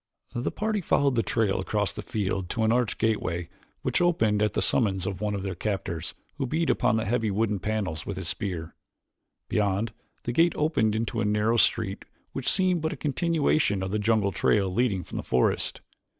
[0.33, 3.49] The party followed the trail across the field to an arched gateway
[3.83, 7.29] which opened at the summons of one of their captors, who beat upon the heavy
[7.29, 8.73] wooden panels with his spear.
[9.47, 9.93] Beyond,
[10.23, 14.31] the gate opened into a narrow street which seemed but a continuation of the jungle
[14.31, 15.81] trail leading from the forest.